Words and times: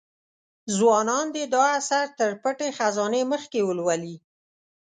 ځوانان 0.77 1.25
دي 1.35 1.43
دا 1.55 1.63
اثر 1.79 2.05
تر 2.19 2.31
پټې 2.41 2.67
خزانې 2.77 3.21
مخکې 3.31 3.59
ولولي. 3.67 4.15